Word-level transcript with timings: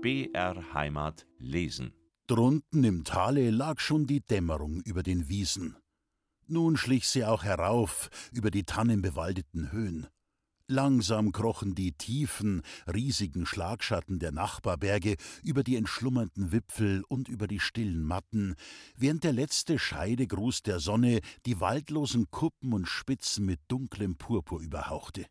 BR 0.00 0.74
Heimat 0.74 1.26
lesen. 1.40 1.92
Drunten 2.28 2.84
im 2.84 3.02
Tale 3.02 3.50
lag 3.50 3.80
schon 3.80 4.06
die 4.06 4.20
Dämmerung 4.20 4.80
über 4.82 5.02
den 5.02 5.28
Wiesen. 5.28 5.76
Nun 6.46 6.76
schlich 6.76 7.08
sie 7.08 7.24
auch 7.24 7.42
herauf 7.42 8.08
über 8.30 8.52
die 8.52 8.62
tannenbewaldeten 8.62 9.72
Höhen. 9.72 10.06
Langsam 10.68 11.32
krochen 11.32 11.74
die 11.74 11.92
tiefen, 11.92 12.62
riesigen 12.86 13.44
Schlagschatten 13.44 14.20
der 14.20 14.30
Nachbarberge 14.30 15.16
über 15.42 15.64
die 15.64 15.74
entschlummernden 15.74 16.52
Wipfel 16.52 17.02
und 17.08 17.28
über 17.28 17.48
die 17.48 17.58
stillen 17.58 18.04
Matten, 18.04 18.54
während 18.94 19.24
der 19.24 19.32
letzte 19.32 19.80
Scheidegruß 19.80 20.62
der 20.62 20.78
Sonne 20.78 21.22
die 21.44 21.60
waldlosen 21.60 22.30
Kuppen 22.30 22.72
und 22.72 22.86
Spitzen 22.86 23.46
mit 23.46 23.58
dunklem 23.66 24.16
Purpur 24.16 24.60
überhauchte. 24.60 25.26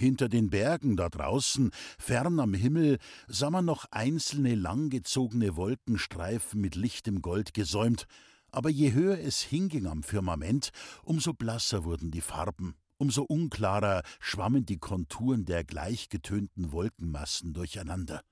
Hinter 0.00 0.30
den 0.30 0.48
Bergen 0.48 0.96
da 0.96 1.10
draußen, 1.10 1.72
fern 1.98 2.40
am 2.40 2.54
Himmel, 2.54 2.96
sah 3.28 3.50
man 3.50 3.66
noch 3.66 3.84
einzelne 3.90 4.54
langgezogene 4.54 5.56
Wolkenstreifen 5.56 6.58
mit 6.58 6.74
lichtem 6.74 7.20
Gold 7.20 7.52
gesäumt, 7.52 8.06
aber 8.50 8.70
je 8.70 8.94
höher 8.94 9.18
es 9.18 9.42
hinging 9.42 9.86
am 9.86 10.02
Firmament, 10.02 10.70
umso 11.02 11.34
blasser 11.34 11.84
wurden 11.84 12.10
die 12.10 12.22
Farben, 12.22 12.76
umso 12.96 13.24
unklarer 13.24 14.02
schwammen 14.20 14.64
die 14.64 14.78
Konturen 14.78 15.44
der 15.44 15.64
gleichgetönten 15.64 16.72
Wolkenmassen 16.72 17.52
durcheinander. 17.52 18.22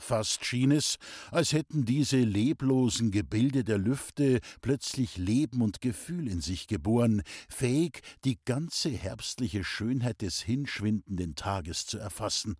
Fast 0.00 0.44
schien 0.44 0.70
es, 0.70 0.96
als 1.32 1.52
hätten 1.52 1.84
diese 1.84 2.18
leblosen 2.18 3.10
Gebilde 3.10 3.64
der 3.64 3.78
Lüfte 3.78 4.40
plötzlich 4.62 5.16
Leben 5.16 5.60
und 5.60 5.80
Gefühl 5.80 6.28
in 6.28 6.40
sich 6.40 6.68
geboren, 6.68 7.22
fähig, 7.48 8.02
die 8.24 8.38
ganze 8.44 8.90
herbstliche 8.90 9.64
Schönheit 9.64 10.22
des 10.22 10.40
hinschwindenden 10.40 11.34
Tages 11.34 11.84
zu 11.86 11.98
erfassen. 11.98 12.56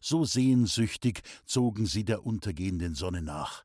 So 0.00 0.24
sehnsüchtig 0.24 1.22
zogen 1.44 1.86
sie 1.86 2.04
der 2.04 2.24
untergehenden 2.24 2.94
Sonne 2.94 3.20
nach. 3.20 3.64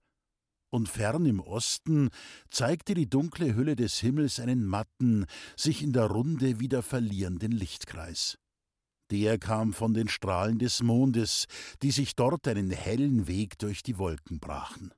Und 0.71 0.89
fern 0.89 1.25
im 1.25 1.41
Osten 1.41 2.09
zeigte 2.49 2.93
die 2.93 3.09
dunkle 3.09 3.55
Hülle 3.55 3.75
des 3.75 3.99
Himmels 3.99 4.39
einen 4.39 4.65
matten, 4.65 5.25
sich 5.55 5.83
in 5.83 5.93
der 5.93 6.05
Runde 6.05 6.59
wieder 6.59 6.81
verlierenden 6.81 7.51
Lichtkreis. 7.51 8.37
Der 9.11 9.37
kam 9.37 9.73
von 9.73 9.93
den 9.93 10.07
Strahlen 10.07 10.57
des 10.57 10.81
Mondes, 10.81 11.45
die 11.81 11.91
sich 11.91 12.15
dort 12.15 12.47
einen 12.47 12.71
hellen 12.71 13.27
Weg 13.27 13.59
durch 13.59 13.83
die 13.83 13.97
Wolken 13.97 14.39
brachen. 14.39 14.93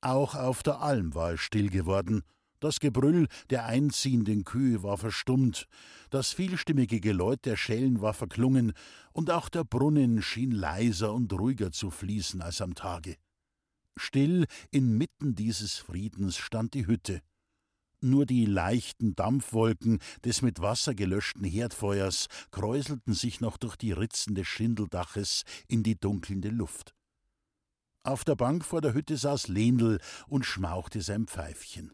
Auch 0.00 0.34
auf 0.34 0.62
der 0.62 0.80
Alm 0.80 1.14
war 1.14 1.34
es 1.34 1.40
still 1.40 1.70
geworden, 1.70 2.22
das 2.58 2.78
Gebrüll 2.78 3.26
der 3.48 3.64
einziehenden 3.64 4.44
Kühe 4.44 4.82
war 4.82 4.98
verstummt, 4.98 5.66
das 6.10 6.32
vielstimmige 6.32 7.00
Geläut 7.00 7.46
der 7.46 7.56
Schellen 7.56 8.02
war 8.02 8.12
verklungen, 8.12 8.72
und 9.12 9.30
auch 9.30 9.48
der 9.48 9.64
Brunnen 9.64 10.20
schien 10.20 10.50
leiser 10.50 11.14
und 11.14 11.32
ruhiger 11.32 11.72
zu 11.72 11.90
fließen 11.90 12.42
als 12.42 12.60
am 12.60 12.74
Tage. 12.74 13.16
Still 13.96 14.46
inmitten 14.70 15.34
dieses 15.34 15.78
Friedens 15.78 16.36
stand 16.36 16.74
die 16.74 16.86
Hütte, 16.86 17.22
nur 18.02 18.26
die 18.26 18.44
leichten 18.44 19.14
Dampfwolken 19.14 19.98
des 20.24 20.42
mit 20.42 20.60
Wasser 20.60 20.94
gelöschten 20.94 21.44
Herdfeuers 21.44 22.26
kräuselten 22.50 23.14
sich 23.14 23.40
noch 23.40 23.56
durch 23.56 23.76
die 23.76 23.92
Ritzen 23.92 24.34
des 24.34 24.46
Schindeldaches 24.46 25.44
in 25.68 25.82
die 25.82 25.98
dunkelnde 25.98 26.48
Luft. 26.48 26.94
Auf 28.02 28.24
der 28.24 28.36
Bank 28.36 28.64
vor 28.64 28.80
der 28.80 28.94
Hütte 28.94 29.16
saß 29.16 29.48
Lendl 29.48 29.98
und 30.28 30.46
schmauchte 30.46 31.02
sein 31.02 31.26
Pfeifchen. 31.26 31.92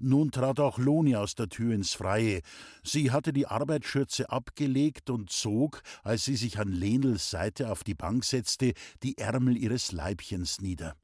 Nun 0.00 0.30
trat 0.30 0.60
auch 0.60 0.78
Loni 0.78 1.16
aus 1.16 1.34
der 1.34 1.48
Tür 1.48 1.74
ins 1.74 1.94
Freie. 1.94 2.42
Sie 2.84 3.10
hatte 3.10 3.32
die 3.32 3.48
Arbeitsschürze 3.48 4.30
abgelegt 4.30 5.10
und 5.10 5.30
zog, 5.30 5.82
als 6.04 6.24
sie 6.24 6.36
sich 6.36 6.58
an 6.58 6.68
Lendls 6.68 7.30
Seite 7.30 7.70
auf 7.70 7.82
die 7.82 7.94
Bank 7.94 8.24
setzte, 8.24 8.74
die 9.02 9.18
Ärmel 9.18 9.56
ihres 9.56 9.90
Leibchens 9.90 10.60
nieder. 10.60 10.94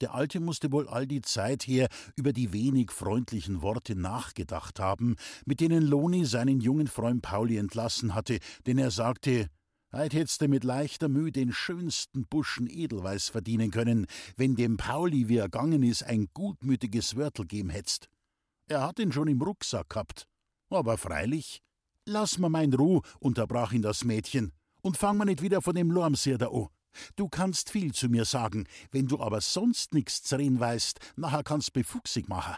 Der 0.00 0.14
Alte 0.14 0.40
musste 0.40 0.72
wohl 0.72 0.88
all 0.88 1.06
die 1.06 1.20
Zeit 1.20 1.64
her 1.64 1.88
über 2.16 2.32
die 2.32 2.52
wenig 2.52 2.90
freundlichen 2.90 3.60
Worte 3.60 3.96
nachgedacht 3.96 4.80
haben, 4.80 5.16
mit 5.44 5.60
denen 5.60 5.82
Loni 5.82 6.24
seinen 6.24 6.60
jungen 6.60 6.86
Freund 6.86 7.22
Pauli 7.22 7.58
entlassen 7.58 8.14
hatte, 8.14 8.38
denn 8.66 8.78
er 8.78 8.90
sagte, 8.90 9.48
Heit 9.92 10.14
hättst 10.14 10.40
du 10.40 10.46
mit 10.46 10.62
leichter 10.62 11.08
Mühe 11.08 11.32
den 11.32 11.52
schönsten 11.52 12.24
Buschen 12.26 12.68
Edelweiß 12.70 13.28
verdienen 13.28 13.72
können, 13.72 14.06
wenn 14.36 14.54
dem 14.54 14.76
Pauli, 14.76 15.28
wie 15.28 15.38
er 15.38 15.48
gegangen 15.48 15.82
ist, 15.82 16.04
ein 16.04 16.28
gutmütiges 16.32 17.16
Wörtel 17.16 17.44
geben 17.46 17.70
hättst. 17.70 18.08
Er 18.68 18.86
hat 18.86 19.00
ihn 19.00 19.10
schon 19.10 19.26
im 19.26 19.42
Rucksack 19.42 19.88
gehabt. 19.88 20.28
Aber 20.70 20.96
freilich. 20.96 21.60
Lass 22.06 22.38
mir 22.38 22.48
mein 22.48 22.72
Ruh, 22.72 23.00
unterbrach 23.18 23.72
ihn 23.72 23.82
das 23.82 24.04
Mädchen, 24.04 24.52
und 24.80 24.96
fang 24.96 25.18
mir 25.18 25.26
nicht 25.26 25.42
wieder 25.42 25.60
von 25.60 25.74
dem 25.74 25.90
Lormseer 25.90 26.38
da 26.38 26.46
an. 26.46 26.68
Du 27.16 27.28
kannst 27.28 27.70
viel 27.70 27.92
zu 27.92 28.08
mir 28.08 28.24
sagen, 28.24 28.66
wenn 28.90 29.06
du 29.06 29.20
aber 29.20 29.40
sonst 29.40 29.94
nix 29.94 30.22
zu 30.22 30.36
reden 30.36 30.60
weißt, 30.60 30.98
nachher 31.16 31.42
kannst 31.42 31.72
befuchsig 31.72 32.28
machen. 32.28 32.56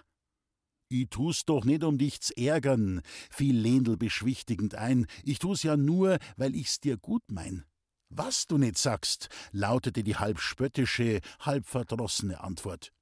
Ich 0.89 1.09
tu's 1.09 1.45
doch 1.47 1.65
nicht, 1.65 1.85
um 1.85 1.97
dich 1.97 2.21
zu 2.21 2.37
ärgern, 2.37 3.01
fiel 3.31 3.57
Lendl 3.59 3.97
beschwichtigend 3.97 4.75
ein. 4.75 5.07
Ich 5.25 5.39
tu's 5.39 5.63
ja 5.63 5.77
nur, 5.77 6.19
weil 6.37 6.55
ich's 6.55 6.81
dir 6.81 6.99
gut 6.99 7.23
mein. 7.29 7.65
Was 8.11 8.47
du 8.47 8.59
nicht 8.59 8.77
sagst, 8.77 9.31
lautete 9.53 10.03
die 10.05 10.17
halb 10.17 10.39
spöttische, 10.39 11.21
halb 11.41 11.67
verdrossene 11.67 12.43
Antwort. 12.43 12.93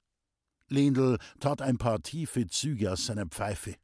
Lendl 0.69 1.19
tat 1.41 1.63
ein 1.63 1.79
paar 1.79 2.01
tiefe 2.01 2.47
Züge 2.47 2.93
aus 2.93 3.07
seiner 3.07 3.27
Pfeife. 3.27 3.75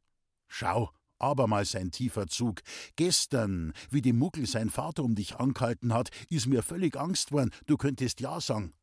Schau, 0.47 0.89
Abermals 1.19 1.75
ein 1.75 1.91
tiefer 1.91 2.27
Zug. 2.27 2.61
Gestern, 2.95 3.73
wie 3.89 4.01
die 4.01 4.13
Muckel 4.13 4.45
sein 4.45 4.69
Vater 4.69 5.03
um 5.03 5.15
dich 5.15 5.35
angehalten 5.37 5.93
hat, 5.93 6.09
ist 6.29 6.47
mir 6.47 6.63
völlig 6.63 6.97
Angst 6.97 7.31
worden, 7.31 7.51
du 7.65 7.77
könntest 7.77 8.19
ja 8.19 8.39
sagen. 8.39 8.73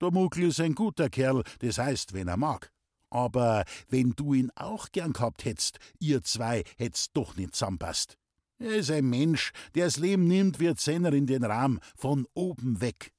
Der 0.00 0.10
Muckel 0.10 0.44
ist 0.44 0.60
ein 0.60 0.74
guter 0.74 1.08
Kerl, 1.08 1.42
das 1.60 1.78
heißt, 1.78 2.12
wenn 2.12 2.28
er 2.28 2.36
mag. 2.36 2.72
Aber 3.10 3.64
wenn 3.88 4.12
du 4.12 4.34
ihn 4.34 4.50
auch 4.56 4.88
gern 4.90 5.12
gehabt 5.12 5.44
hättest, 5.44 5.78
ihr 5.98 6.22
zwei 6.22 6.64
hätt's 6.78 7.12
doch 7.12 7.36
nicht 7.36 7.54
zusammenpasst. 7.54 8.16
Er 8.58 8.76
ist 8.76 8.90
ein 8.90 9.08
Mensch, 9.08 9.52
der 9.74 9.84
das 9.86 9.98
Leben 9.98 10.26
nimmt 10.26 10.60
wie 10.60 10.74
Zehner 10.74 11.12
in 11.12 11.26
den 11.26 11.44
Rahmen, 11.44 11.80
von 11.96 12.26
oben 12.34 12.80
weg. 12.80 13.12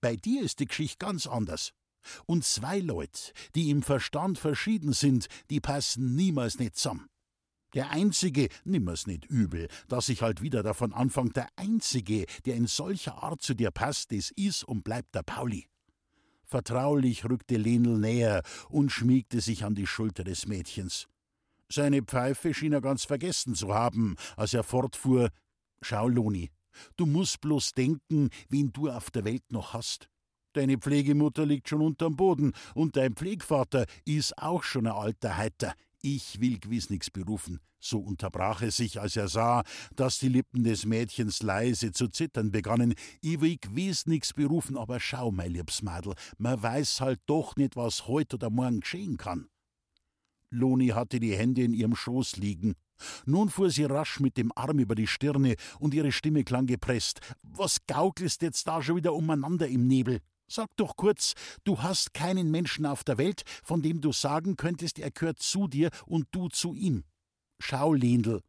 Bei 0.00 0.16
dir 0.16 0.42
ist 0.42 0.60
die 0.60 0.66
Geschichte 0.66 0.98
ganz 0.98 1.26
anders. 1.26 1.72
Und 2.26 2.44
zwei 2.44 2.78
Leute, 2.78 3.32
die 3.54 3.70
im 3.70 3.82
Verstand 3.82 4.38
verschieden 4.38 4.92
sind, 4.92 5.28
die 5.50 5.60
passen 5.60 6.14
niemals 6.14 6.58
nicht 6.58 6.76
zusammen. 6.76 7.08
Der 7.74 7.90
Einzige, 7.90 8.48
nimmer's 8.64 9.06
nicht 9.06 9.24
übel, 9.26 9.68
dass 9.88 10.10
ich 10.10 10.20
halt 10.20 10.42
wieder 10.42 10.62
davon 10.62 10.92
anfang, 10.92 11.32
der 11.32 11.48
Einzige, 11.56 12.26
der 12.44 12.56
in 12.56 12.66
solcher 12.66 13.22
Art 13.22 13.40
zu 13.40 13.54
dir 13.54 13.70
passt, 13.70 14.12
das 14.12 14.30
ist 14.30 14.64
und 14.64 14.84
bleibt 14.84 15.14
der 15.14 15.22
Pauli. 15.22 15.68
Vertraulich 16.44 17.24
rückte 17.24 17.56
Lenel 17.56 17.98
näher 17.98 18.42
und 18.68 18.92
schmiegte 18.92 19.40
sich 19.40 19.64
an 19.64 19.74
die 19.74 19.86
Schulter 19.86 20.22
des 20.22 20.46
Mädchens. 20.46 21.06
Seine 21.70 22.02
Pfeife 22.02 22.52
schien 22.52 22.74
er 22.74 22.82
ganz 22.82 23.04
vergessen 23.04 23.54
zu 23.54 23.72
haben, 23.72 24.16
als 24.36 24.52
er 24.52 24.62
fortfuhr: 24.62 25.30
Schau, 25.80 26.08
Loni, 26.08 26.50
du 26.96 27.06
musst 27.06 27.40
bloß 27.40 27.72
denken, 27.72 28.28
wen 28.50 28.70
du 28.70 28.90
auf 28.90 29.10
der 29.10 29.24
Welt 29.24 29.50
noch 29.50 29.72
hast. 29.72 30.10
Deine 30.52 30.76
Pflegemutter 30.76 31.46
liegt 31.46 31.70
schon 31.70 31.80
unterm 31.80 32.16
Boden 32.16 32.52
und 32.74 32.96
dein 32.96 33.14
Pflegvater 33.14 33.86
ist 34.04 34.36
auch 34.36 34.62
schon 34.62 34.86
ein 34.86 34.92
alter 34.92 35.38
Heiter. 35.38 35.72
Ich 36.04 36.40
will 36.40 36.58
gewiss 36.58 36.90
nix 36.90 37.10
berufen. 37.10 37.60
So 37.78 38.00
unterbrach 38.00 38.60
er 38.62 38.72
sich, 38.72 39.00
als 39.00 39.16
er 39.16 39.28
sah, 39.28 39.62
dass 39.94 40.18
die 40.18 40.28
Lippen 40.28 40.64
des 40.64 40.84
Mädchens 40.84 41.42
leise 41.42 41.92
zu 41.92 42.08
zittern 42.08 42.50
begannen. 42.50 42.94
Ich 43.20 43.40
will 43.40 43.56
gewiss 43.60 44.06
nix 44.06 44.32
berufen, 44.32 44.76
aber 44.76 44.98
schau, 44.98 45.30
mein 45.30 45.52
liebes 45.52 45.80
Madel, 45.80 46.14
man 46.38 46.60
weiß 46.60 47.00
halt 47.00 47.20
doch 47.26 47.54
nicht, 47.54 47.76
was 47.76 48.08
heut 48.08 48.34
oder 48.34 48.50
morgen 48.50 48.80
geschehen 48.80 49.16
kann. 49.16 49.48
Loni 50.50 50.88
hatte 50.88 51.20
die 51.20 51.36
Hände 51.36 51.62
in 51.62 51.72
ihrem 51.72 51.94
Schoß 51.94 52.36
liegen. 52.36 52.74
Nun 53.24 53.48
fuhr 53.48 53.70
sie 53.70 53.84
rasch 53.84 54.18
mit 54.18 54.36
dem 54.36 54.50
Arm 54.56 54.80
über 54.80 54.96
die 54.96 55.06
Stirne 55.06 55.54
und 55.78 55.94
ihre 55.94 56.10
Stimme 56.10 56.42
klang 56.42 56.66
gepresst. 56.66 57.20
Was 57.42 57.78
gaukelst 57.86 58.42
jetzt 58.42 58.66
da 58.66 58.82
schon 58.82 58.96
wieder 58.96 59.14
umeinander 59.14 59.68
im 59.68 59.86
Nebel? 59.86 60.20
Sag 60.54 60.76
doch 60.76 60.96
kurz, 60.96 61.32
du 61.64 61.80
hast 61.80 62.12
keinen 62.12 62.50
Menschen 62.50 62.84
auf 62.84 63.04
der 63.04 63.16
Welt, 63.16 63.42
von 63.62 63.80
dem 63.80 64.02
du 64.02 64.12
sagen 64.12 64.56
könntest, 64.56 64.98
er 64.98 65.10
gehört 65.10 65.38
zu 65.38 65.66
dir 65.66 65.88
und 66.04 66.26
du 66.32 66.50
zu 66.50 66.74
ihm. 66.74 67.04
Schau, 67.58 67.94
Lendl. 67.94 68.42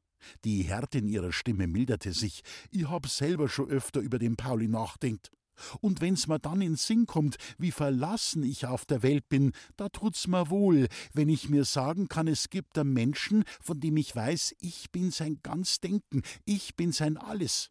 Die 0.44 0.64
Härte 0.64 0.98
in 0.98 1.08
ihrer 1.08 1.32
Stimme 1.32 1.66
milderte 1.66 2.12
sich. 2.12 2.42
Ich 2.72 2.90
hab 2.90 3.08
selber 3.08 3.48
schon 3.48 3.70
öfter 3.70 4.02
über 4.02 4.20
den 4.20 4.36
Pauli 4.36 4.68
nachdenkt. 4.68 5.32
Und 5.80 6.02
wenn's 6.02 6.28
mir 6.28 6.40
dann 6.40 6.60
in 6.60 6.76
Sinn 6.76 7.06
kommt, 7.06 7.38
wie 7.58 7.72
verlassen 7.72 8.44
ich 8.44 8.66
auf 8.66 8.84
der 8.84 9.02
Welt 9.02 9.30
bin, 9.30 9.54
da 9.78 9.88
tut's 9.88 10.28
mir 10.28 10.50
wohl, 10.50 10.90
wenn 11.14 11.30
ich 11.30 11.48
mir 11.48 11.64
sagen 11.64 12.10
kann, 12.10 12.28
es 12.28 12.50
gibt 12.50 12.78
einen 12.78 12.92
Menschen, 12.92 13.46
von 13.62 13.80
dem 13.80 13.96
ich 13.96 14.14
weiß, 14.14 14.56
ich 14.60 14.92
bin 14.92 15.10
sein 15.10 15.40
ganz 15.42 15.80
Denken, 15.80 16.22
ich 16.44 16.76
bin 16.76 16.92
sein 16.92 17.16
Alles. 17.16 17.70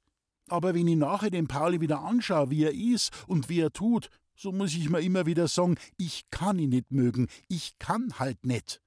Aber 0.48 0.74
wenn 0.74 0.86
ich 0.86 0.96
nachher 0.96 1.30
den 1.30 1.48
Pauli 1.48 1.80
wieder 1.80 2.00
anschaue, 2.00 2.50
wie 2.50 2.64
er 2.64 2.74
ist 2.74 3.10
und 3.26 3.48
wie 3.48 3.60
er 3.60 3.72
tut, 3.72 4.10
so 4.34 4.52
muss 4.52 4.74
ich 4.74 4.88
mir 4.88 5.00
immer 5.00 5.26
wieder 5.26 5.48
sagen, 5.48 5.76
ich 5.96 6.24
kann 6.30 6.58
ihn 6.58 6.70
nicht 6.70 6.90
mögen, 6.90 7.28
ich 7.48 7.78
kann 7.78 8.18
halt 8.18 8.44
nicht. 8.44 8.80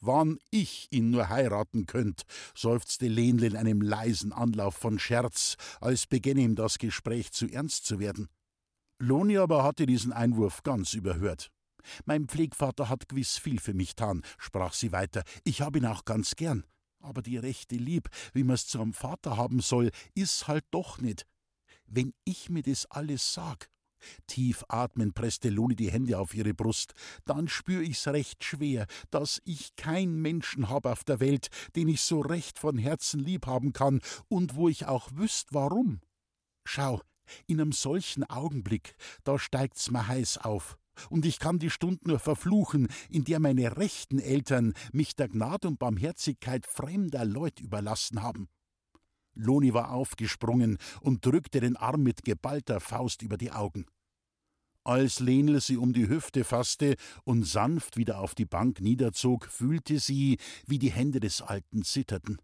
Wann 0.00 0.38
ich 0.50 0.88
ihn 0.90 1.10
nur 1.10 1.30
heiraten 1.30 1.86
könnt, 1.86 2.22
seufzte 2.54 3.08
Lenl 3.08 3.44
in 3.44 3.56
einem 3.56 3.80
leisen 3.80 4.32
Anlauf 4.32 4.74
von 4.74 4.98
Scherz, 4.98 5.56
als 5.80 6.06
begänne 6.06 6.42
ihm 6.42 6.54
das 6.54 6.78
Gespräch 6.78 7.32
zu 7.32 7.46
ernst 7.48 7.86
zu 7.86 7.98
werden. 7.98 8.28
Loni 8.98 9.38
aber 9.38 9.64
hatte 9.64 9.86
diesen 9.86 10.12
Einwurf 10.12 10.62
ganz 10.62 10.92
überhört. 10.94 11.50
Mein 12.04 12.26
Pflegvater 12.26 12.88
hat 12.88 13.08
gewiss 13.08 13.38
viel 13.38 13.60
für 13.60 13.74
mich 13.74 13.90
getan, 13.90 14.22
sprach 14.38 14.74
sie 14.74 14.92
weiter. 14.92 15.22
Ich 15.44 15.62
hab 15.62 15.76
ihn 15.76 15.86
auch 15.86 16.04
ganz 16.04 16.34
gern. 16.36 16.64
Aber 17.00 17.22
die 17.22 17.36
rechte 17.36 17.76
Lieb, 17.76 18.08
wie 18.32 18.42
man's 18.42 18.66
zu 18.66 18.80
einem 18.80 18.92
Vater 18.92 19.36
haben 19.36 19.60
soll, 19.60 19.90
is 20.14 20.48
halt 20.48 20.64
doch 20.70 20.98
nicht. 20.98 21.26
Wenn 21.86 22.12
ich 22.24 22.48
mir 22.50 22.62
das 22.62 22.86
alles 22.86 23.32
sag, 23.32 23.68
Tief 24.26 24.64
atmend 24.68 25.14
presste 25.14 25.48
Loni 25.48 25.76
die 25.76 25.90
Hände 25.90 26.18
auf 26.18 26.34
ihre 26.34 26.54
Brust. 26.54 26.94
Dann 27.24 27.48
spür 27.48 27.82
ich's 27.82 28.06
recht 28.08 28.44
schwer, 28.44 28.86
dass 29.10 29.40
ich 29.44 29.76
keinen 29.76 30.20
Menschen 30.20 30.68
hab 30.68 30.86
auf 30.86 31.04
der 31.04 31.20
Welt, 31.20 31.48
den 31.74 31.88
ich 31.88 32.02
so 32.02 32.20
recht 32.20 32.58
von 32.58 32.78
Herzen 32.78 33.20
lieb 33.20 33.46
haben 33.46 33.72
kann 33.72 34.00
und 34.28 34.56
wo 34.56 34.68
ich 34.68 34.86
auch 34.86 35.10
wüsst, 35.14 35.48
warum. 35.52 36.00
Schau, 36.64 37.00
in 37.46 37.60
einem 37.60 37.72
solchen 37.72 38.24
Augenblick, 38.24 38.96
da 39.24 39.38
steigt's 39.38 39.90
mir 39.90 40.06
heiß 40.06 40.38
auf. 40.38 40.78
Und 41.10 41.26
ich 41.26 41.38
kann 41.38 41.58
die 41.58 41.70
Stund 41.70 42.06
nur 42.06 42.18
verfluchen, 42.18 42.88
in 43.10 43.24
der 43.24 43.40
meine 43.40 43.76
rechten 43.76 44.18
Eltern 44.18 44.72
mich 44.92 45.14
der 45.14 45.28
Gnade 45.28 45.68
und 45.68 45.78
Barmherzigkeit 45.78 46.66
fremder 46.66 47.24
Leut 47.24 47.60
überlassen 47.60 48.22
haben. 48.22 48.48
Loni 49.34 49.74
war 49.74 49.92
aufgesprungen 49.92 50.78
und 51.00 51.24
drückte 51.24 51.60
den 51.60 51.76
Arm 51.76 52.02
mit 52.02 52.24
geballter 52.24 52.80
Faust 52.80 53.22
über 53.22 53.36
die 53.36 53.52
Augen. 53.52 53.84
Als 54.86 55.18
Lenel 55.18 55.60
sie 55.60 55.78
um 55.78 55.92
die 55.92 56.06
Hüfte 56.06 56.44
fasste 56.44 56.94
und 57.24 57.42
sanft 57.42 57.96
wieder 57.96 58.20
auf 58.20 58.36
die 58.36 58.44
Bank 58.44 58.80
niederzog, 58.80 59.48
fühlte 59.48 59.98
sie, 59.98 60.38
wie 60.64 60.78
die 60.78 60.92
Hände 60.92 61.18
des 61.18 61.42
Alten 61.42 61.82
zitterten. 61.82 62.40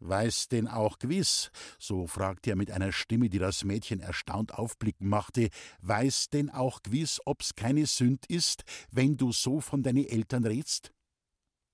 Weiß 0.00 0.48
denn 0.48 0.66
auch 0.66 0.98
gewiss, 0.98 1.52
so 1.78 2.08
fragte 2.08 2.50
er 2.50 2.56
mit 2.56 2.72
einer 2.72 2.90
Stimme, 2.90 3.28
die 3.28 3.38
das 3.38 3.62
Mädchen 3.62 4.00
erstaunt 4.00 4.52
aufblicken 4.52 5.08
machte, 5.08 5.48
weiß 5.80 6.30
denn 6.30 6.50
auch 6.50 6.82
gewiss, 6.82 7.20
ob's 7.24 7.54
keine 7.54 7.86
Sünd 7.86 8.26
ist, 8.26 8.64
wenn 8.90 9.16
du 9.16 9.30
so 9.30 9.60
von 9.60 9.84
deine 9.84 10.08
Eltern 10.08 10.44
redst? 10.44 10.90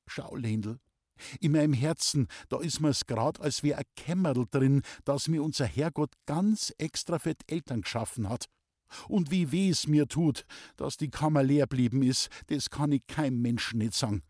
Schau, 0.06 0.36
Lendl, 0.36 0.78
in 1.40 1.52
meinem 1.52 1.72
Herzen, 1.72 2.28
da 2.50 2.60
is 2.60 2.80
mir's 2.80 3.06
grad, 3.06 3.40
als 3.40 3.62
wär 3.62 3.78
ein 3.78 3.84
Kämmerl 3.96 4.44
drin, 4.50 4.82
das 5.06 5.28
mir 5.28 5.42
unser 5.42 5.64
Herrgott 5.64 6.12
ganz 6.26 6.70
extra 6.76 7.18
für 7.18 7.34
Eltern 7.46 7.80
geschaffen 7.80 8.28
hat. 8.28 8.50
Und 9.08 9.30
wie 9.30 9.52
weh 9.52 9.70
es 9.70 9.86
mir 9.86 10.08
tut, 10.08 10.44
dass 10.76 10.96
die 10.96 11.10
Kammer 11.10 11.42
leer 11.42 11.66
blieben 11.66 12.02
ist, 12.02 12.28
das 12.48 12.70
kann 12.70 12.92
ich 12.92 13.06
keinem 13.06 13.40
Menschen 13.42 13.78
nicht 13.78 13.94
sagen. 13.94 14.22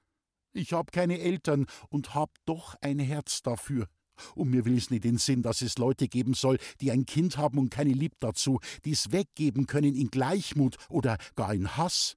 Ich 0.52 0.72
hab 0.72 0.92
keine 0.92 1.18
Eltern 1.18 1.66
und 1.88 2.14
hab 2.14 2.30
doch 2.44 2.76
ein 2.80 2.98
Herz 2.98 3.42
dafür. 3.42 3.88
Und 4.34 4.50
mir 4.50 4.64
will's 4.64 4.90
nicht 4.90 5.04
in 5.04 5.18
Sinn, 5.18 5.42
dass 5.42 5.62
es 5.62 5.78
Leute 5.78 6.08
geben 6.08 6.34
soll, 6.34 6.58
die 6.80 6.90
ein 6.90 7.06
Kind 7.06 7.38
haben 7.38 7.58
und 7.58 7.70
keine 7.70 7.92
Lieb 7.92 8.12
dazu, 8.20 8.60
die's 8.84 9.10
weggeben 9.10 9.66
können 9.66 9.94
in 9.94 10.10
Gleichmut 10.10 10.76
oder 10.88 11.16
gar 11.34 11.54
in 11.54 11.76
Hass. 11.76 12.16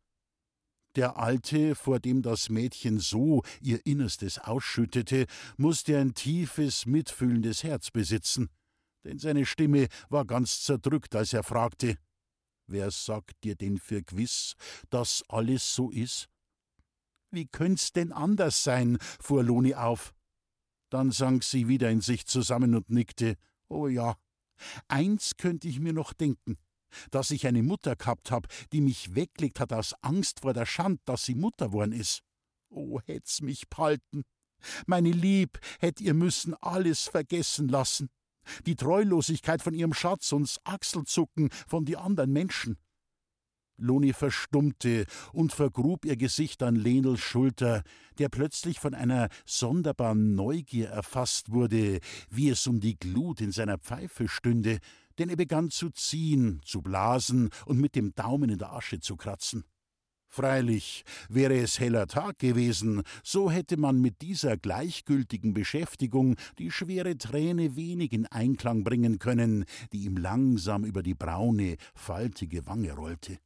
Der 0.96 1.18
Alte, 1.18 1.76
vor 1.76 2.00
dem 2.00 2.22
das 2.22 2.50
Mädchen 2.50 3.00
so 3.00 3.44
ihr 3.62 3.86
Innerstes 3.86 4.40
ausschüttete, 4.40 5.26
musste 5.58 5.98
ein 5.98 6.14
tiefes, 6.14 6.86
mitfühlendes 6.86 7.64
Herz 7.64 7.92
besitzen, 7.92 8.50
denn 9.04 9.20
seine 9.20 9.46
Stimme 9.46 9.88
war 10.10 10.26
ganz 10.26 10.62
zerdrückt, 10.62 11.16
als 11.16 11.34
er 11.34 11.44
fragte 11.44 11.98
Wer 12.68 12.90
sagt 12.90 13.44
dir 13.44 13.56
denn 13.56 13.78
für 13.78 14.02
gewiss, 14.02 14.56
dass 14.90 15.24
alles 15.30 15.76
so 15.76 15.92
ist? 15.92 16.28
Wie 17.32 17.48
könnt's 17.48 17.92
denn 17.94 18.12
anders 18.12 18.64
sein? 18.64 18.98
fuhr 19.20 19.44
Loni 19.44 19.76
auf. 19.76 20.14
Dann 20.90 21.12
sank 21.12 21.44
sie 21.44 21.68
wieder 21.68 21.90
in 21.92 22.02
sich 22.02 22.26
zusammen 22.26 22.76
und 22.76 22.90
nickte. 22.90 23.36
Oh 23.68 23.88
ja, 23.88 24.16
eins 24.88 25.38
könnte 25.38 25.68
ich 25.68 25.80
mir 25.80 25.94
noch 25.94 26.14
denken, 26.14 26.58
dass 27.12 27.32
ich 27.32 27.46
eine 27.46 27.64
Mutter 27.64 27.96
gehabt 27.96 28.32
hab, 28.32 28.48
die 28.72 28.82
mich 28.82 29.16
weglegt 29.16 29.60
hat 29.60 29.74
aus 29.74 29.94
Angst 30.02 30.42
vor 30.42 30.54
der 30.54 30.66
Schand, 30.66 31.02
dass 31.06 31.26
sie 31.26 31.36
Mutter 31.36 31.72
worden 31.72 31.92
ist. 31.92 32.22
Oh, 32.70 33.00
hätt's 33.06 33.42
mich 33.42 33.70
behalten. 33.70 34.24
Meine 34.88 35.12
Lieb, 35.12 35.60
hätt 35.80 36.02
ihr 36.02 36.14
müssen 36.14 36.56
alles 36.56 37.04
vergessen 37.08 37.68
lassen 37.68 38.10
die 38.66 38.76
Treulosigkeit 38.76 39.62
von 39.62 39.74
ihrem 39.74 39.94
Schatz 39.94 40.32
und 40.32 40.56
Achselzucken 40.64 41.50
von 41.68 41.86
die 41.86 41.98
anderen 41.98 42.32
Menschen. 42.32 42.78
Loni 43.78 44.14
verstummte 44.14 45.06
und 45.34 45.52
vergrub 45.52 46.06
ihr 46.06 46.16
Gesicht 46.16 46.64
an 46.64 46.76
Lenels 46.76 47.20
Schulter, 47.20 47.84
der 48.18 48.30
plötzlich 48.30 48.80
von 48.80 48.94
einer 48.94 49.28
sonderbaren 49.46 50.36
Neugier 50.36 50.90
erfasst 50.90 51.52
wurde, 51.52 52.00
wie 52.30 52.50
es 52.50 52.66
um 52.68 52.80
die 52.80 52.98
Glut 52.98 53.42
in 53.42 53.52
seiner 53.52 53.78
Pfeife 53.78 54.30
stünde, 54.30 54.80
denn 55.18 55.30
er 55.30 55.36
begann 55.36 55.72
zu 55.72 55.90
ziehen, 55.90 56.62
zu 56.64 56.82
blasen 56.82 57.50
und 57.66 57.80
mit 57.80 57.96
dem 57.96 58.14
Daumen 58.16 58.50
in 58.50 58.60
der 58.60 58.74
Asche 58.74 59.00
zu 59.00 59.18
kratzen. 59.18 59.66
Freilich, 60.36 61.06
wäre 61.30 61.58
es 61.58 61.80
heller 61.80 62.08
Tag 62.08 62.40
gewesen, 62.40 63.04
so 63.24 63.50
hätte 63.50 63.78
man 63.78 64.02
mit 64.02 64.22
dieser 64.22 64.58
gleichgültigen 64.58 65.54
Beschäftigung 65.54 66.36
die 66.60 66.72
schwere 66.72 67.18
Träne 67.18 67.78
wenig 67.78 68.12
in 68.12 68.26
Einklang 68.26 68.84
bringen 68.84 69.18
können, 69.18 69.64
die 69.94 70.04
ihm 70.04 70.18
langsam 70.18 70.84
über 70.84 71.04
die 71.04 71.14
braune, 71.14 71.78
faltige 71.94 72.68
Wange 72.68 72.92
rollte. 72.92 73.38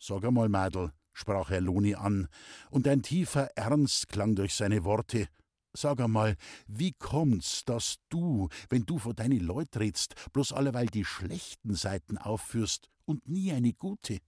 Sag 0.00 0.24
einmal, 0.24 0.48
Madel, 0.48 0.90
sprach 1.12 1.50
Herr 1.50 1.60
Loni 1.60 1.94
an, 1.94 2.26
und 2.70 2.88
ein 2.88 3.02
tiefer 3.02 3.50
Ernst 3.54 4.08
klang 4.08 4.34
durch 4.34 4.54
seine 4.54 4.82
Worte. 4.82 5.28
Sag 5.74 6.00
einmal, 6.00 6.34
wie 6.66 6.90
kommt's, 6.90 7.64
dass 7.64 7.98
du, 8.08 8.48
wenn 8.68 8.84
du 8.84 8.98
vor 8.98 9.14
deine 9.14 9.38
Leut 9.38 9.76
redst, 9.76 10.16
bloß 10.32 10.54
alleweil 10.54 10.86
die 10.86 11.04
schlechten 11.04 11.76
Seiten 11.76 12.18
aufführst 12.18 12.88
und 13.04 13.28
nie 13.28 13.52
eine 13.52 13.72
gute? 13.74 14.18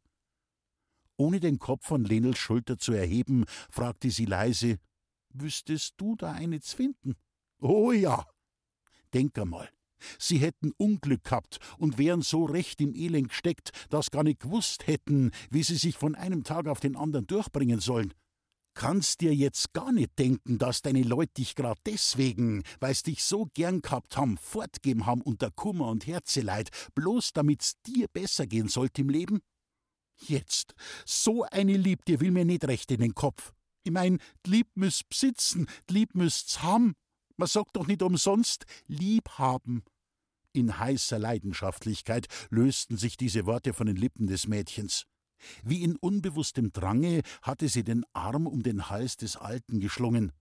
Ohne 1.17 1.41
den 1.41 1.59
Kopf 1.59 1.87
von 1.87 2.05
Lenels 2.05 2.39
Schulter 2.39 2.79
zu 2.79 2.93
erheben, 2.93 3.45
fragte 3.71 4.11
sie 4.11 4.27
leise: 4.27 4.79
Wüsstest 5.33 5.95
du 5.97 6.17
da 6.17 6.33
eine 6.33 6.61
finden? 6.61 7.15
Oh 7.61 7.93
ja. 7.93 8.27
Denk 9.15 9.39
einmal. 9.39 9.71
Sie 10.19 10.39
hätten 10.39 10.73
Unglück 10.77 11.25
gehabt 11.25 11.59
und 11.79 11.99
wären 11.99 12.23
so 12.23 12.45
recht 12.45 12.81
im 12.81 12.95
Elend 12.95 13.31
gesteckt, 13.31 13.71
dass 13.89 14.11
gar 14.11 14.25
nicht 14.25 14.41
gewusst 14.41 14.87
hätten, 14.87 15.31
wie 15.51 15.63
sie 15.63 15.77
sich 15.77 15.97
von 15.97 16.15
einem 16.15 16.45
Tag 16.45 16.69
auf 16.69 16.81
den 16.81 16.97
anderen 16.97 17.27
durchbringen 17.27 17.81
sollen. 17.81 18.13
Kannst 18.75 19.23
dir 19.23 19.35
jetzt 19.35 19.73
gar 19.73 19.91
nicht 19.91 20.19
denken, 20.19 20.59
dass 20.59 20.83
deine 20.83 21.03
Leute 21.03 21.33
dich 21.39 21.55
grad 21.55 21.79
deswegen, 21.87 22.63
weil's 22.79 23.03
dich 23.03 23.25
so 23.25 23.47
gern 23.55 23.81
gehabt 23.81 24.19
haben, 24.19 24.37
fortgeben 24.37 25.07
haben 25.07 25.23
unter 25.23 25.51
Kummer 25.51 25.89
und 25.89 26.07
Herzeleid, 26.07 26.69
bloß 26.95 27.33
damit's 27.33 27.81
dir 27.87 28.07
besser 28.09 28.47
gehen 28.47 28.69
sollt 28.69 28.99
im 28.99 29.09
Leben? 29.09 29.41
Jetzt, 30.19 30.75
so 31.05 31.45
eine 31.45 31.77
Lieb, 31.77 32.05
dir 32.05 32.21
will 32.21 32.31
mir 32.31 32.45
nicht 32.45 32.65
recht 32.65 32.91
in 32.91 33.01
den 33.01 33.15
Kopf. 33.15 33.53
Ich 33.85 33.93
mein, 33.93 34.19
Lieb 34.47 34.69
müsst 34.75 35.09
besitzen, 35.09 35.67
Lieb 35.89 36.15
müsst's 36.15 36.63
haben. 36.63 36.95
Man 37.37 37.49
sagt 37.49 37.77
doch 37.77 37.87
nicht 37.87 38.03
umsonst 38.03 38.65
lieb 38.87 39.29
haben. 39.31 39.85
In 40.53 40.79
heißer 40.79 41.19
Leidenschaftlichkeit 41.19 42.29
lösten 42.49 42.97
sich 42.97 43.19
diese 43.19 43.45
Worte 43.45 43.75
von 43.75 43.87
den 43.87 43.97
Lippen 43.97 44.27
des 44.27 44.49
Mädchens. 44.49 45.05
Wie 45.63 45.83
in 45.83 45.97
unbewusstem 45.97 46.73
Drange 46.73 47.21
hatte 47.43 47.69
sie 47.69 47.85
den 47.85 48.05
Arm 48.15 48.47
um 48.47 48.63
den 48.63 48.89
Hals 48.89 49.19
des 49.19 49.37
Alten 49.37 49.81
geschlungen. 49.81 50.33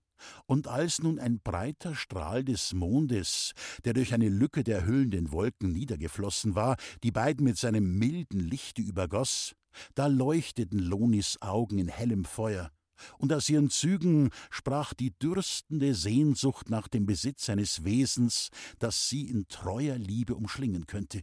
Und 0.46 0.68
als 0.68 1.02
nun 1.02 1.18
ein 1.18 1.40
breiter 1.40 1.94
Strahl 1.94 2.42
des 2.42 2.72
Mondes, 2.72 3.52
der 3.84 3.92
durch 3.92 4.14
eine 4.14 4.30
Lücke 4.30 4.64
der 4.64 4.86
hüllenden 4.86 5.30
Wolken 5.30 5.72
niedergeflossen 5.72 6.54
war, 6.54 6.76
die 7.02 7.10
beiden 7.10 7.44
mit 7.44 7.58
seinem 7.58 7.98
milden 7.98 8.40
Lichte 8.40 8.80
übergoss, 8.80 9.54
da 9.94 10.06
leuchteten 10.06 10.78
Lonis 10.78 11.40
Augen 11.40 11.78
in 11.78 11.88
hellem 11.88 12.24
Feuer, 12.24 12.70
und 13.18 13.32
aus 13.32 13.48
ihren 13.48 13.70
Zügen 13.70 14.30
sprach 14.50 14.94
die 14.94 15.10
dürstende 15.18 15.94
Sehnsucht 15.94 16.70
nach 16.70 16.88
dem 16.88 17.06
Besitz 17.06 17.48
eines 17.48 17.84
Wesens, 17.84 18.50
das 18.78 19.08
sie 19.08 19.28
in 19.28 19.48
treuer 19.48 19.96
Liebe 19.96 20.34
umschlingen 20.34 20.86
könnte. 20.86 21.20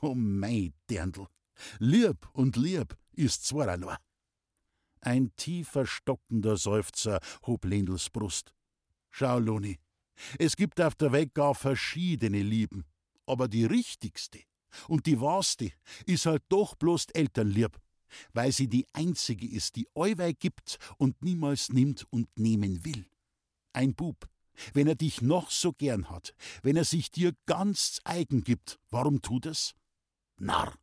O 0.00 0.08
oh 0.08 0.14
mei, 0.14 0.72
Dirndl, 0.90 1.26
lieb 1.78 2.28
und 2.32 2.56
lieb 2.56 2.96
ist 3.12 3.46
zweierlei. 3.46 3.96
Ein 5.00 5.34
tiefer, 5.36 5.86
stockender 5.86 6.56
Seufzer 6.56 7.20
hob 7.46 7.64
Lendels 7.64 8.10
Brust. 8.10 8.52
Schau, 9.10 9.38
Loni, 9.38 9.78
es 10.38 10.56
gibt 10.56 10.80
auf 10.80 10.94
der 10.94 11.12
Welt 11.12 11.34
gar 11.34 11.54
verschiedene 11.54 12.42
Lieben, 12.42 12.84
aber 13.26 13.48
die 13.48 13.64
richtigste, 13.64 14.40
und 14.88 15.06
die 15.06 15.20
wahrste 15.20 15.72
ist 16.06 16.26
halt 16.26 16.42
doch 16.48 16.74
bloß 16.74 17.06
Elternlieb, 17.12 17.78
weil 18.32 18.52
sie 18.52 18.68
die 18.68 18.86
einzige 18.92 19.46
ist, 19.46 19.76
die 19.76 19.88
allweil 19.94 20.34
gibt 20.34 20.78
und 20.98 21.22
niemals 21.22 21.70
nimmt 21.70 22.06
und 22.10 22.28
nehmen 22.38 22.84
will. 22.84 23.06
Ein 23.72 23.94
Bub, 23.94 24.28
wenn 24.72 24.86
er 24.86 24.94
dich 24.94 25.22
noch 25.22 25.50
so 25.50 25.72
gern 25.72 26.10
hat, 26.10 26.34
wenn 26.62 26.76
er 26.76 26.84
sich 26.84 27.10
dir 27.10 27.32
ganz 27.46 28.00
eigen 28.04 28.42
gibt, 28.42 28.78
warum 28.90 29.22
tut 29.22 29.46
es? 29.46 29.74
Narr, 30.38 30.74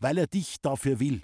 weil 0.00 0.18
er 0.18 0.26
dich 0.26 0.60
dafür 0.60 1.00
will. 1.00 1.22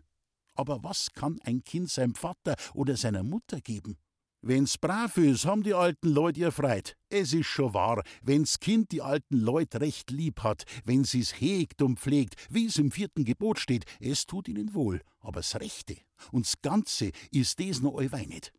Aber 0.55 0.85
was 0.85 1.13
kann 1.15 1.41
ein 1.45 1.65
Kind 1.65 1.91
seinem 1.91 2.15
Vater 2.15 2.57
oder 2.75 2.97
seiner 2.97 3.23
Mutter 3.23 3.61
geben? 3.61 3.97
Wenn's 4.45 4.77
brav 4.77 5.19
ist, 5.19 5.45
haben 5.47 5.63
die 5.63 5.73
alten 5.73 6.09
Leute 6.09 6.41
ihr 6.41 6.51
freit. 6.51 6.97
Es 7.09 7.33
ist 7.33 7.47
schon 7.47 7.75
wahr, 7.75 8.03
wenn's 8.23 8.59
Kind 8.59 8.91
die 8.91 9.01
alten 9.01 9.37
Leute 9.37 9.81
recht 9.81 10.11
lieb 10.11 10.43
hat, 10.43 10.65
wenn 10.85 11.05
sie's 11.05 11.41
hegt 11.41 11.81
und 11.81 12.01
pflegt, 12.01 12.35
wie's 12.51 12.77
im 12.77 12.91
vierten 12.91 13.25
Gebot 13.25 13.61
steht, 13.61 13.85
es 14.01 14.27
tut 14.27 14.49
ihnen 14.49 14.75
wohl. 14.75 15.01
Aber's 15.21 15.55
Rechte 15.55 15.97
und's 16.33 16.61
Ganze 16.61 17.13
ist 17.31 17.61
des 17.61 17.83
noch 17.83 17.97
allweil 17.99 18.27
nicht. 18.27 18.53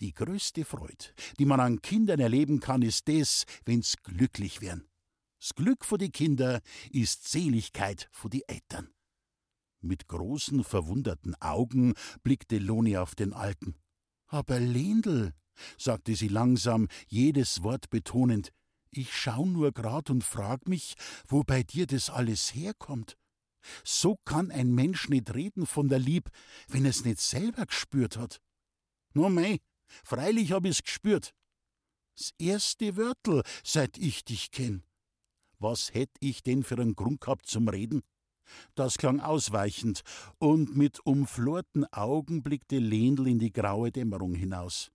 Die 0.00 0.14
größte 0.14 0.64
Freude, 0.64 1.06
die 1.40 1.46
man 1.46 1.58
an 1.58 1.82
Kindern 1.82 2.20
erleben 2.20 2.60
kann, 2.60 2.82
ist 2.82 3.08
des, 3.08 3.44
wenn's 3.64 3.96
glücklich 4.04 4.60
werden. 4.60 4.86
Das 5.40 5.56
Glück 5.56 5.84
für 5.84 5.98
die 5.98 6.10
Kinder 6.10 6.60
ist 6.92 7.28
Seligkeit 7.28 8.08
für 8.12 8.30
die 8.30 8.48
Eltern. 8.48 8.94
Mit 9.80 10.06
großen, 10.06 10.62
verwunderten 10.62 11.34
Augen 11.40 11.94
blickte 12.22 12.58
Loni 12.58 12.96
auf 12.96 13.16
den 13.16 13.32
Alten. 13.32 13.74
Aber 14.26 14.60
Lendl, 14.60 15.32
sagte 15.78 16.14
sie 16.14 16.28
langsam, 16.28 16.88
jedes 17.08 17.62
Wort 17.62 17.90
betonend, 17.90 18.52
ich 18.90 19.14
schau 19.14 19.44
nur 19.44 19.72
grad 19.72 20.10
und 20.10 20.22
frag 20.22 20.68
mich, 20.68 20.94
wo 21.26 21.42
bei 21.42 21.62
dir 21.62 21.86
das 21.86 22.10
alles 22.10 22.54
herkommt. 22.54 23.16
So 23.82 24.16
kann 24.24 24.50
ein 24.50 24.74
Mensch 24.74 25.08
nicht 25.08 25.34
reden 25.34 25.66
von 25.66 25.88
der 25.88 25.98
Lieb, 25.98 26.30
wenn 26.68 26.84
es 26.84 27.04
nicht 27.04 27.20
selber 27.20 27.66
gespürt 27.66 28.16
hat. 28.16 28.40
No 29.14 29.28
mei, 29.28 29.60
freilich 30.04 30.52
hab 30.52 30.64
ich's 30.64 30.82
gespürt. 30.82 31.34
Das 32.16 32.32
erste 32.38 32.96
Wörtel, 32.96 33.42
seit 33.64 33.98
ich 33.98 34.24
dich 34.24 34.50
kenn. 34.50 34.84
Was 35.58 35.94
hätt 35.94 36.10
ich 36.20 36.42
denn 36.42 36.62
für 36.62 36.76
einen 36.76 36.94
Grund 36.94 37.20
gehabt 37.20 37.46
zum 37.46 37.68
Reden? 37.68 38.02
Das 38.74 38.98
klang 38.98 39.20
ausweichend, 39.20 40.02
und 40.38 40.76
mit 40.76 41.00
umflorten 41.06 41.84
Augen 41.92 42.42
blickte 42.42 42.78
Lendl 42.78 43.28
in 43.28 43.38
die 43.38 43.52
graue 43.52 43.90
Dämmerung 43.90 44.34
hinaus. 44.34 44.90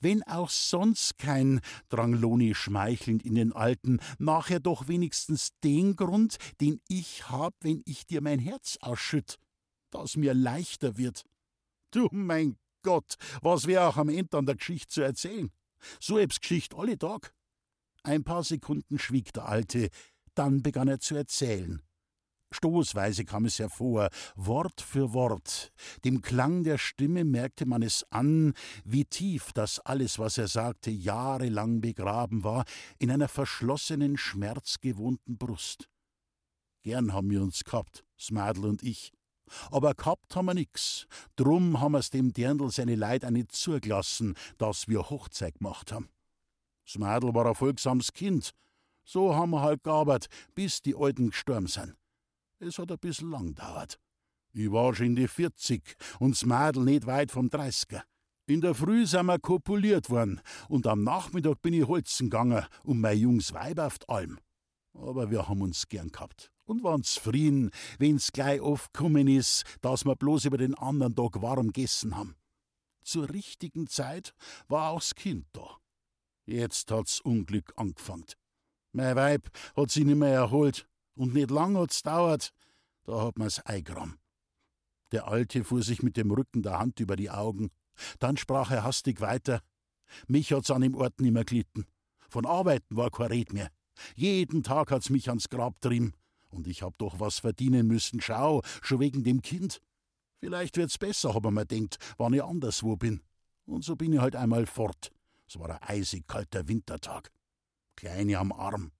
Wenn 0.00 0.22
auch 0.24 0.50
sonst 0.50 1.18
kein, 1.18 1.60
drang 1.88 2.12
Loni 2.12 2.54
schmeichelnd 2.54 3.24
in 3.24 3.34
den 3.34 3.52
Alten, 3.52 4.00
nachher 4.18 4.60
doch 4.60 4.88
wenigstens 4.88 5.50
den 5.62 5.96
Grund, 5.96 6.36
den 6.60 6.80
ich 6.88 7.28
hab, 7.30 7.54
wenn 7.60 7.82
ich 7.84 8.06
dir 8.06 8.20
mein 8.20 8.38
Herz 8.38 8.78
ausschütt, 8.80 9.36
dass 9.90 10.16
mir 10.16 10.34
leichter 10.34 10.96
wird. 10.96 11.24
Du 11.92 12.08
mein 12.10 12.56
Gott, 12.82 13.16
was 13.42 13.66
wär 13.66 13.88
auch 13.88 13.96
am 13.96 14.08
Ende 14.08 14.38
an 14.38 14.46
der 14.46 14.56
Geschichte 14.56 14.88
zu 14.88 15.02
erzählen? 15.02 15.50
So 16.00 16.18
eb's 16.18 16.40
Geschicht 16.40 16.74
alle 16.74 16.98
Tag. 16.98 17.32
Ein 18.02 18.24
paar 18.24 18.44
Sekunden 18.44 18.98
schwieg 18.98 19.32
der 19.32 19.46
Alte, 19.46 19.88
dann 20.34 20.62
begann 20.62 20.88
er 20.88 21.00
zu 21.00 21.14
erzählen. 21.14 21.82
Stoßweise 22.52 23.24
kam 23.24 23.44
es 23.44 23.58
hervor, 23.58 24.08
Wort 24.34 24.80
für 24.80 25.12
Wort. 25.12 25.72
Dem 26.04 26.20
Klang 26.20 26.64
der 26.64 26.78
Stimme 26.78 27.24
merkte 27.24 27.64
man 27.64 27.82
es 27.82 28.04
an, 28.10 28.54
wie 28.84 29.04
tief 29.04 29.52
das 29.52 29.78
alles, 29.80 30.18
was 30.18 30.36
er 30.36 30.48
sagte, 30.48 30.90
jahrelang 30.90 31.80
begraben 31.80 32.42
war, 32.42 32.64
in 32.98 33.10
einer 33.10 33.28
verschlossenen, 33.28 34.16
schmerzgewohnten 34.16 35.38
Brust. 35.38 35.88
Gern 36.82 37.12
haben 37.12 37.30
wir 37.30 37.42
uns 37.42 37.62
gehabt, 37.62 38.04
Smadl 38.18 38.64
und 38.64 38.82
ich. 38.82 39.12
Aber 39.70 39.94
gehabt 39.94 40.34
haben 40.34 40.46
wir 40.46 40.54
nix. 40.54 41.06
Drum 41.36 41.80
haben 41.80 41.92
wir's 41.92 42.10
dem 42.10 42.32
Dirndl 42.32 42.70
seine 42.70 42.94
Leid 42.94 43.28
nicht 43.30 43.52
zugelassen, 43.52 44.34
dass 44.58 44.88
wir 44.88 45.10
Hochzeit 45.10 45.58
gemacht 45.58 45.92
haben. 45.92 46.08
Smadl 46.86 47.34
war 47.34 47.46
ein 47.46 47.54
folgsames 47.54 48.12
Kind. 48.12 48.52
So 49.04 49.34
haben 49.34 49.50
wir 49.50 49.62
halt 49.62 49.82
gearbeitet, 49.82 50.30
bis 50.54 50.82
die 50.82 50.94
Alten 50.96 51.30
gestorben 51.30 51.66
sind. 51.66 51.96
Es 52.62 52.78
hat 52.78 52.92
ein 52.92 52.98
bisschen 52.98 53.30
lang 53.30 53.54
gedauert. 53.54 53.98
Ich 54.52 54.70
war 54.70 54.94
schon 54.94 55.06
in 55.06 55.16
die 55.16 55.28
40 55.28 55.96
und 56.18 56.32
das 56.34 56.44
Mädel 56.44 56.84
nicht 56.84 57.06
weit 57.06 57.30
vom 57.30 57.48
30er. 57.48 58.02
In 58.46 58.60
der 58.60 58.74
Früh 58.74 59.06
sind 59.06 59.26
wir 59.26 59.38
kopuliert 59.38 60.10
worden 60.10 60.42
und 60.68 60.86
am 60.86 61.02
Nachmittag 61.02 61.62
bin 61.62 61.72
ich 61.72 61.86
holzen 61.86 62.28
gegangen 62.28 62.66
um 62.84 63.00
mein 63.00 63.16
junges 63.16 63.54
Weib 63.54 63.78
auf 63.78 63.98
die 63.98 64.08
Alm. 64.10 64.38
Aber 64.92 65.30
wir 65.30 65.48
haben 65.48 65.62
uns 65.62 65.88
gern 65.88 66.12
gehabt 66.12 66.50
und 66.64 66.82
waren 66.82 67.02
zufrieden, 67.02 67.70
wenn's 67.98 68.30
gleich 68.30 68.60
oft 68.60 68.92
gekommen 68.92 69.26
ist, 69.26 69.64
dass 69.80 70.04
wir 70.04 70.14
bloß 70.14 70.44
über 70.44 70.58
den 70.58 70.74
anderen 70.74 71.14
Tag 71.14 71.40
warm 71.40 71.68
gegessen 71.68 72.14
haben. 72.14 72.36
Zur 73.02 73.30
richtigen 73.30 73.86
Zeit 73.86 74.34
war 74.68 74.90
auch 74.90 75.00
das 75.00 75.14
Kind 75.14 75.46
da. 75.52 75.78
Jetzt 76.44 76.90
hat's 76.90 77.20
Unglück 77.20 77.72
angefangen. 77.76 78.26
Mein 78.92 79.16
Weib 79.16 79.48
hat 79.76 79.90
sich 79.90 80.04
nicht 80.04 80.16
mehr 80.16 80.34
erholt 80.34 80.89
und 81.20 81.34
nicht 81.34 81.50
lang 81.50 81.76
hat's 81.76 82.02
dauert, 82.02 82.50
da 83.04 83.20
hat 83.20 83.38
man's 83.38 83.60
eingramm. 83.60 84.18
Der 85.12 85.28
Alte 85.28 85.64
fuhr 85.64 85.82
sich 85.82 86.02
mit 86.02 86.16
dem 86.16 86.30
Rücken 86.30 86.62
der 86.62 86.78
Hand 86.78 86.98
über 86.98 87.14
die 87.14 87.28
Augen. 87.28 87.70
Dann 88.18 88.38
sprach 88.38 88.70
er 88.70 88.84
hastig 88.84 89.20
weiter. 89.20 89.60
Mich 90.28 90.52
hat's 90.52 90.70
an 90.70 90.80
dem 90.80 90.94
Ort 90.94 91.20
nimmer 91.20 91.44
glitten. 91.44 91.84
Von 92.30 92.46
Arbeiten 92.46 92.96
war 92.96 93.10
kein 93.10 93.26
Red 93.26 93.52
mehr. 93.52 93.70
Jeden 94.14 94.62
Tag 94.62 94.90
hat's 94.90 95.10
mich 95.10 95.28
ans 95.28 95.50
Grab 95.50 95.78
trieben. 95.82 96.14
Und 96.48 96.66
ich 96.66 96.82
hab 96.82 96.96
doch 96.96 97.20
was 97.20 97.40
verdienen 97.40 97.86
müssen, 97.86 98.22
schau, 98.22 98.62
schon 98.80 99.00
wegen 99.00 99.22
dem 99.22 99.42
Kind. 99.42 99.82
Vielleicht 100.38 100.78
wird's 100.78 100.96
besser, 100.96 101.34
hab 101.34 101.44
ich 101.44 101.50
mir 101.50 101.66
denkt, 101.66 101.98
wann 102.16 102.32
ich 102.32 102.42
anderswo 102.42 102.96
bin. 102.96 103.20
Und 103.66 103.84
so 103.84 103.94
bin 103.94 104.14
ich 104.14 104.20
halt 104.20 104.36
einmal 104.36 104.64
fort. 104.64 105.12
Es 105.46 105.58
war 105.58 105.68
ein 105.68 105.82
eisig 105.82 106.26
kalter 106.26 106.66
Wintertag. 106.66 107.30
Kleine 107.94 108.38
am 108.38 108.52
Arm. 108.52 108.90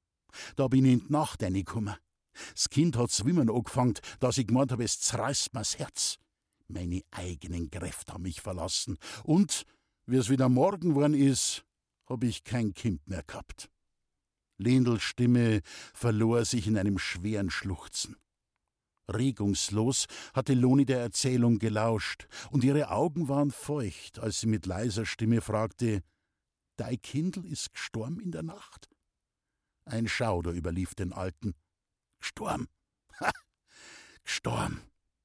Da 0.57 0.69
bin 0.69 0.85
ich 0.85 0.93
in 0.93 1.07
die 1.07 1.13
Nacht 1.13 1.43
reingekommen. 1.43 1.97
Das 2.55 2.69
Kind 2.71 2.97
hat 2.97 3.11
Schwimmen 3.11 3.51
angefangen, 3.51 3.95
dass 4.19 4.39
ich 4.39 4.47
gemeint 4.47 4.73
habe, 4.73 4.85
es 4.85 5.01
zerreißt 5.01 5.53
mir's 5.55 5.79
Herz. 5.79 6.19
Meine 6.69 7.03
eigenen 7.11 7.71
Kräfte 7.71 8.13
haben 8.13 8.23
mich 8.23 8.41
verlassen. 8.41 8.99
Und, 9.25 9.65
wie 10.07 10.17
es 10.17 10.31
wieder 10.31 10.49
Morgen 10.49 10.95
worden 10.95 11.15
ist, 11.15 11.65
hab 12.07 12.23
ich 12.25 12.45
kein 12.45 12.75
Kind 12.75 13.07
mehr 13.09 13.23
gehabt. 13.23 13.71
Lendels 14.59 15.03
Stimme 15.03 15.63
verlor 15.95 16.45
sich 16.45 16.67
in 16.67 16.77
einem 16.77 16.99
schweren 16.99 17.51
Schluchzen. 17.51 18.17
Regungslos 19.09 20.07
hatte 20.35 20.55
Loni 20.55 20.85
der 20.85 21.01
Erzählung 21.01 21.59
gelauscht, 21.59 22.29
und 22.51 22.63
ihre 22.63 22.91
Augen 22.91 23.29
waren 23.29 23.51
feucht, 23.51 24.19
als 24.19 24.41
sie 24.41 24.47
mit 24.47 24.67
leiser 24.67 25.07
Stimme 25.07 25.41
fragte: 25.41 26.03
Dei 26.77 26.97
Kindl 26.97 27.45
ist 27.45 27.73
gestorben 27.73 28.21
in 28.21 28.31
der 28.31 28.43
Nacht? 28.43 28.89
Ein 29.85 30.09
Schauder 30.09 30.53
überlief 30.53 30.95
den 30.95 31.13
Alten. 31.13 31.55
Sturm. 32.21 32.69
Ha! 33.21 33.31
Sturm, 34.25 34.81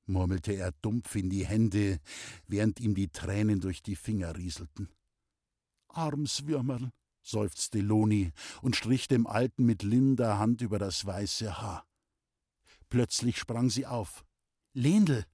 murmelte 0.05 0.53
er 0.53 0.71
dumpf 0.81 1.15
in 1.15 1.29
die 1.29 1.45
Hände, 1.45 1.99
während 2.47 2.79
ihm 2.79 2.95
die 2.95 3.09
Tränen 3.09 3.59
durch 3.59 3.83
die 3.83 3.95
Finger 3.95 4.35
rieselten. 4.35 4.89
Arms 5.89 6.45
Würmerl, 6.47 6.91
seufzte 7.21 7.79
Loni 7.79 8.31
und 8.61 8.75
strich 8.75 9.07
dem 9.07 9.27
Alten 9.27 9.65
mit 9.65 9.83
linder 9.83 10.39
Hand 10.39 10.61
über 10.61 10.79
das 10.79 11.05
weiße 11.05 11.61
Haar. 11.61 11.85
Plötzlich 12.89 13.37
sprang 13.37 13.69
sie 13.69 13.85
auf. 13.85 14.25
Lendl, 14.73 15.25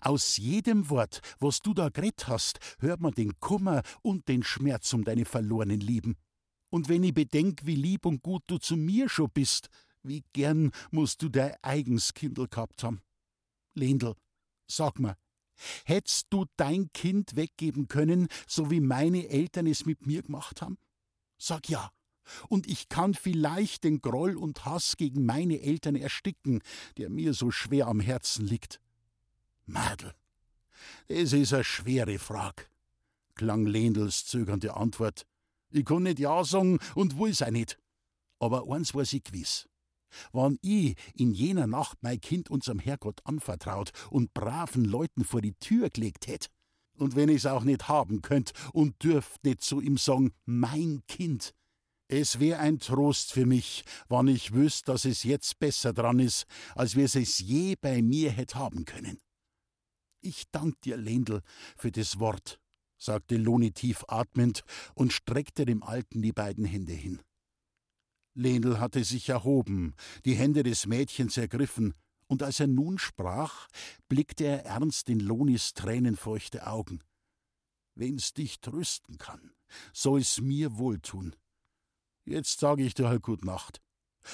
aus 0.00 0.36
jedem 0.36 0.88
Wort, 0.90 1.20
was 1.38 1.60
du 1.60 1.74
da 1.74 1.88
gret 1.88 2.28
hast, 2.28 2.58
hört 2.80 3.00
man 3.00 3.12
den 3.12 3.38
Kummer 3.40 3.82
und 4.02 4.28
den 4.28 4.42
Schmerz 4.42 4.92
um 4.92 5.04
deine 5.04 5.24
verlorenen 5.24 5.80
Lieben. 5.80 6.16
Und 6.70 6.88
wenn 6.88 7.04
ich 7.04 7.14
bedenk, 7.14 7.60
wie 7.64 7.76
lieb 7.76 8.06
und 8.06 8.22
gut 8.22 8.42
du 8.48 8.58
zu 8.58 8.76
mir 8.76 9.08
schon 9.08 9.30
bist, 9.32 9.68
wie 10.08 10.24
gern 10.32 10.70
musst 10.90 11.22
du 11.22 11.28
dein 11.28 11.54
eigens 11.62 12.14
Kindl 12.14 12.48
gehabt 12.48 12.82
haben. 12.82 13.00
Lendl, 13.74 14.14
sag 14.66 14.98
mir, 14.98 15.16
hättst 15.84 16.26
du 16.30 16.46
dein 16.56 16.92
Kind 16.92 17.36
weggeben 17.36 17.88
können, 17.88 18.28
so 18.46 18.70
wie 18.70 18.80
meine 18.80 19.28
Eltern 19.28 19.66
es 19.66 19.84
mit 19.86 20.06
mir 20.06 20.22
gemacht 20.22 20.62
haben? 20.62 20.78
Sag 21.38 21.68
ja. 21.68 21.90
Und 22.48 22.66
ich 22.66 22.88
kann 22.88 23.14
vielleicht 23.14 23.84
den 23.84 24.00
Groll 24.00 24.36
und 24.36 24.64
Hass 24.64 24.96
gegen 24.96 25.24
meine 25.26 25.60
Eltern 25.60 25.94
ersticken, 25.94 26.60
der 26.96 27.08
mir 27.08 27.34
so 27.34 27.50
schwer 27.50 27.86
am 27.86 28.00
Herzen 28.00 28.46
liegt. 28.46 28.80
Madel, 29.64 30.12
das 31.08 31.32
ist 31.32 31.52
eine 31.52 31.64
schwere 31.64 32.18
Frage, 32.18 32.64
klang 33.34 33.66
Lendls 33.66 34.26
zögernde 34.26 34.74
Antwort. 34.74 35.26
Ich 35.70 35.84
kann 35.84 36.04
nicht 36.04 36.18
Ja 36.18 36.44
sagen 36.44 36.78
und 36.94 37.18
will's 37.18 37.42
auch 37.42 37.50
nicht. 37.50 37.78
Aber 38.38 38.70
eins 38.72 38.94
weiß 38.94 39.12
ich 39.14 39.24
gewiss. 39.24 39.68
Wann 40.32 40.58
ich 40.62 40.96
in 41.14 41.32
jener 41.32 41.66
Nacht 41.66 41.98
mein 42.02 42.20
Kind 42.20 42.50
unserem 42.50 42.78
Herrgott 42.78 43.20
anvertraut 43.24 43.90
und 44.10 44.32
braven 44.34 44.84
Leuten 44.84 45.24
vor 45.24 45.40
die 45.40 45.54
Tür 45.54 45.90
gelegt 45.90 46.26
hätt, 46.26 46.48
und 46.98 47.14
wenn 47.14 47.28
ich's 47.28 47.46
auch 47.46 47.64
nicht 47.64 47.88
haben 47.88 48.22
könnt 48.22 48.52
und 48.72 49.02
dürft 49.02 49.44
nicht 49.44 49.60
zu 49.60 49.80
ihm 49.80 49.98
sagen, 49.98 50.32
mein 50.44 51.02
Kind, 51.06 51.52
es 52.08 52.38
wär 52.38 52.60
ein 52.60 52.78
Trost 52.78 53.32
für 53.32 53.46
mich, 53.46 53.84
wann 54.08 54.28
ich 54.28 54.52
wüsst, 54.52 54.88
dass 54.88 55.04
es 55.04 55.24
jetzt 55.24 55.58
besser 55.58 55.92
dran 55.92 56.20
ist, 56.20 56.46
als 56.74 56.94
wir 56.94 57.04
es 57.04 57.38
je 57.38 57.74
bei 57.80 58.00
mir 58.00 58.30
hätt 58.30 58.54
haben 58.54 58.84
können. 58.84 59.18
Ich 60.20 60.44
dank 60.50 60.80
dir, 60.82 60.96
Lendl, 60.96 61.42
für 61.76 61.90
das 61.90 62.18
Wort, 62.18 62.60
sagte 62.96 63.36
Loni 63.36 63.72
tief 63.72 64.04
atmend 64.08 64.62
und 64.94 65.12
streckte 65.12 65.64
dem 65.64 65.82
Alten 65.82 66.22
die 66.22 66.32
beiden 66.32 66.64
Hände 66.64 66.92
hin. 66.92 67.20
Lenel 68.36 68.80
hatte 68.80 69.02
sich 69.02 69.30
erhoben, 69.30 69.94
die 70.24 70.34
Hände 70.34 70.62
des 70.62 70.86
Mädchens 70.86 71.36
ergriffen, 71.36 71.94
und 72.28 72.42
als 72.42 72.60
er 72.60 72.66
nun 72.66 72.98
sprach, 72.98 73.68
blickte 74.08 74.44
er 74.44 74.64
ernst 74.66 75.08
in 75.08 75.20
Lonis 75.20 75.74
tränenfeuchte 75.74 76.66
Augen. 76.66 77.00
Wenn's 77.94 78.34
dich 78.34 78.60
trösten 78.60 79.16
kann, 79.16 79.52
soll's 79.92 80.40
mir 80.40 80.76
wohltun. 80.76 81.34
Jetzt 82.24 82.60
sage 82.60 82.82
ich 82.82 82.94
dir 82.94 83.08
halt 83.08 83.22
gut 83.22 83.44
Nacht. 83.44 83.80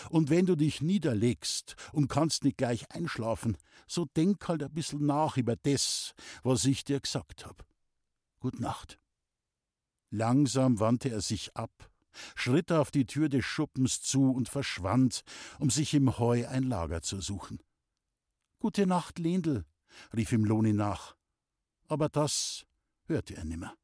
Und 0.08 0.30
wenn 0.30 0.46
du 0.46 0.56
dich 0.56 0.80
niederlegst 0.80 1.76
und 1.92 2.08
kannst 2.08 2.44
nicht 2.44 2.56
gleich 2.56 2.90
einschlafen, 2.90 3.58
so 3.86 4.06
denk 4.16 4.48
halt 4.48 4.62
ein 4.62 4.72
bissel 4.72 4.98
nach 4.98 5.36
über 5.36 5.54
das, 5.54 6.14
was 6.42 6.64
ich 6.64 6.82
dir 6.84 6.98
gesagt 6.98 7.44
hab. 7.44 7.66
Gut 8.40 8.58
Nacht. 8.58 8.98
Langsam 10.10 10.80
wandte 10.80 11.10
er 11.10 11.20
sich 11.20 11.54
ab, 11.56 11.91
schritt 12.34 12.72
auf 12.72 12.90
die 12.90 13.06
Tür 13.06 13.28
des 13.28 13.44
Schuppens 13.44 14.02
zu 14.02 14.30
und 14.30 14.48
verschwand, 14.48 15.22
um 15.58 15.70
sich 15.70 15.94
im 15.94 16.18
Heu 16.18 16.46
ein 16.46 16.64
Lager 16.64 17.02
zu 17.02 17.20
suchen. 17.20 17.60
Gute 18.58 18.86
Nacht, 18.86 19.18
Lendl, 19.18 19.64
rief 20.14 20.32
ihm 20.32 20.44
Loni 20.44 20.72
nach. 20.72 21.16
Aber 21.88 22.08
das 22.08 22.64
hörte 23.06 23.36
er 23.36 23.44
nimmer. 23.44 23.74